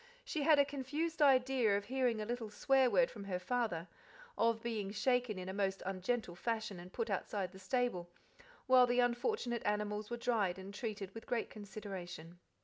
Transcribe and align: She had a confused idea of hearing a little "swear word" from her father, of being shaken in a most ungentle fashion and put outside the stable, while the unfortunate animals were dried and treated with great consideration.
She 0.25 0.41
had 0.41 0.57
a 0.57 0.65
confused 0.65 1.21
idea 1.21 1.77
of 1.77 1.85
hearing 1.85 2.19
a 2.19 2.25
little 2.25 2.49
"swear 2.49 2.89
word" 2.89 3.11
from 3.11 3.25
her 3.25 3.37
father, 3.37 3.87
of 4.35 4.63
being 4.63 4.89
shaken 4.89 5.37
in 5.37 5.47
a 5.47 5.53
most 5.53 5.83
ungentle 5.85 6.33
fashion 6.35 6.79
and 6.79 6.91
put 6.91 7.11
outside 7.11 7.51
the 7.51 7.59
stable, 7.59 8.09
while 8.65 8.87
the 8.87 8.99
unfortunate 8.99 9.61
animals 9.63 10.09
were 10.09 10.17
dried 10.17 10.57
and 10.57 10.73
treated 10.73 11.13
with 11.13 11.27
great 11.27 11.51
consideration. 11.51 12.39